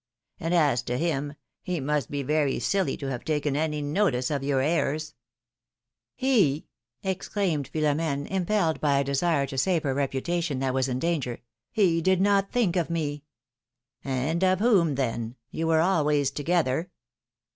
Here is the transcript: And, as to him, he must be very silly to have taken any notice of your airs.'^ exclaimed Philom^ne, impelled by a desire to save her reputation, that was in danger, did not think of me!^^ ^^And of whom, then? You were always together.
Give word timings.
And, 0.39 0.51
as 0.55 0.81
to 0.81 0.97
him, 0.97 1.35
he 1.61 1.79
must 1.79 2.09
be 2.09 2.23
very 2.23 2.57
silly 2.57 2.97
to 2.97 3.11
have 3.11 3.23
taken 3.23 3.55
any 3.55 3.83
notice 3.83 4.31
of 4.31 4.43
your 4.43 4.59
airs.'^ 4.59 5.13
exclaimed 7.03 7.71
Philom^ne, 7.71 8.25
impelled 8.31 8.81
by 8.81 8.97
a 8.97 9.03
desire 9.03 9.45
to 9.45 9.59
save 9.59 9.83
her 9.83 9.93
reputation, 9.93 10.57
that 10.57 10.73
was 10.73 10.87
in 10.87 10.97
danger, 10.97 11.41
did 11.75 12.19
not 12.19 12.51
think 12.51 12.75
of 12.75 12.89
me!^^ 12.89 13.21
^^And 14.03 14.41
of 14.41 14.59
whom, 14.59 14.95
then? 14.95 15.35
You 15.51 15.67
were 15.67 15.81
always 15.81 16.31
together. 16.31 16.89